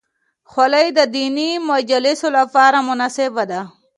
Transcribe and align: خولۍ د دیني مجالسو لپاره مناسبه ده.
خولۍ 0.51 0.87
د 0.97 0.99
دیني 1.15 1.49
مجالسو 1.69 2.27
لپاره 2.37 2.77
مناسبه 2.89 3.43
ده. 3.51 3.61